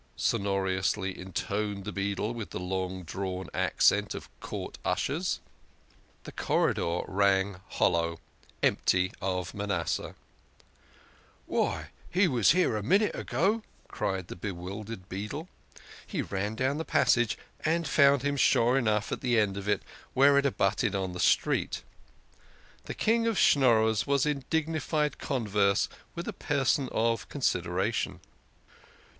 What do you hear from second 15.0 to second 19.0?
beadle. He ran down the passage, and found him sure